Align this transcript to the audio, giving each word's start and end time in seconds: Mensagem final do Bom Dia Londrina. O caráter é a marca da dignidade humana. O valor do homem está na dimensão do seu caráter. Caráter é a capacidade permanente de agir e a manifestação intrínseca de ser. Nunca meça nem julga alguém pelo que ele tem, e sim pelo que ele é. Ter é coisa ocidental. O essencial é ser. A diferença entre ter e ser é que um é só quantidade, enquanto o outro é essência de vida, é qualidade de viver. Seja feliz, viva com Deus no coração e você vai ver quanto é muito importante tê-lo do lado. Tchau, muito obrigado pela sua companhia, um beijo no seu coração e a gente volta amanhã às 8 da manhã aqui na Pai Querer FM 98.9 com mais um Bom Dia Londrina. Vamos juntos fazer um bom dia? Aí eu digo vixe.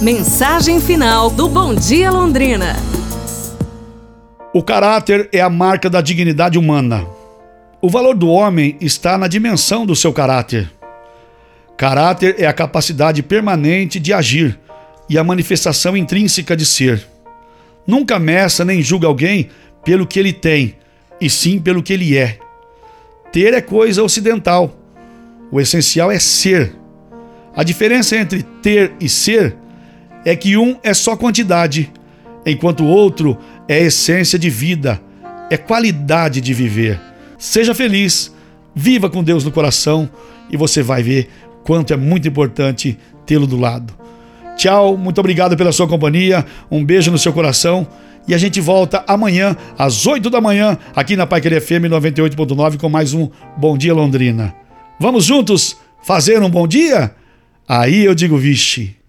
Mensagem 0.00 0.80
final 0.80 1.28
do 1.28 1.46
Bom 1.46 1.74
Dia 1.74 2.10
Londrina. 2.10 2.74
O 4.50 4.62
caráter 4.62 5.28
é 5.30 5.42
a 5.42 5.50
marca 5.50 5.90
da 5.90 6.00
dignidade 6.00 6.58
humana. 6.58 7.06
O 7.82 7.90
valor 7.90 8.16
do 8.16 8.26
homem 8.26 8.78
está 8.80 9.18
na 9.18 9.28
dimensão 9.28 9.84
do 9.84 9.94
seu 9.94 10.10
caráter. 10.10 10.72
Caráter 11.76 12.36
é 12.38 12.46
a 12.46 12.52
capacidade 12.54 13.22
permanente 13.22 14.00
de 14.00 14.10
agir 14.14 14.58
e 15.06 15.18
a 15.18 15.24
manifestação 15.24 15.94
intrínseca 15.94 16.56
de 16.56 16.64
ser. 16.64 17.06
Nunca 17.86 18.18
meça 18.18 18.64
nem 18.64 18.80
julga 18.80 19.06
alguém 19.06 19.50
pelo 19.84 20.06
que 20.06 20.18
ele 20.18 20.32
tem, 20.32 20.76
e 21.20 21.28
sim 21.28 21.60
pelo 21.60 21.82
que 21.82 21.92
ele 21.92 22.16
é. 22.16 22.38
Ter 23.30 23.52
é 23.52 23.60
coisa 23.60 24.02
ocidental. 24.02 24.74
O 25.52 25.60
essencial 25.60 26.10
é 26.10 26.18
ser. 26.18 26.74
A 27.54 27.62
diferença 27.62 28.16
entre 28.16 28.42
ter 28.62 28.94
e 28.98 29.06
ser 29.06 29.58
é 30.24 30.36
que 30.36 30.56
um 30.56 30.76
é 30.82 30.92
só 30.92 31.16
quantidade, 31.16 31.90
enquanto 32.44 32.84
o 32.84 32.88
outro 32.88 33.38
é 33.68 33.82
essência 33.82 34.38
de 34.38 34.50
vida, 34.50 35.00
é 35.50 35.56
qualidade 35.56 36.40
de 36.40 36.54
viver. 36.54 37.00
Seja 37.38 37.74
feliz, 37.74 38.34
viva 38.74 39.08
com 39.08 39.22
Deus 39.22 39.44
no 39.44 39.50
coração 39.50 40.08
e 40.50 40.56
você 40.56 40.82
vai 40.82 41.02
ver 41.02 41.28
quanto 41.64 41.92
é 41.92 41.96
muito 41.96 42.28
importante 42.28 42.98
tê-lo 43.24 43.46
do 43.46 43.58
lado. 43.58 43.94
Tchau, 44.56 44.96
muito 44.96 45.18
obrigado 45.18 45.56
pela 45.56 45.72
sua 45.72 45.88
companhia, 45.88 46.44
um 46.70 46.84
beijo 46.84 47.10
no 47.10 47.18
seu 47.18 47.32
coração 47.32 47.86
e 48.28 48.34
a 48.34 48.38
gente 48.38 48.60
volta 48.60 49.02
amanhã 49.06 49.56
às 49.78 50.06
8 50.06 50.28
da 50.28 50.40
manhã 50.40 50.78
aqui 50.94 51.16
na 51.16 51.26
Pai 51.26 51.40
Querer 51.40 51.60
FM 51.60 51.88
98.9 51.88 52.78
com 52.78 52.88
mais 52.88 53.14
um 53.14 53.30
Bom 53.56 53.78
Dia 53.78 53.94
Londrina. 53.94 54.54
Vamos 54.98 55.24
juntos 55.24 55.78
fazer 56.02 56.42
um 56.42 56.50
bom 56.50 56.68
dia? 56.68 57.14
Aí 57.66 58.04
eu 58.04 58.14
digo 58.14 58.36
vixe. 58.36 58.99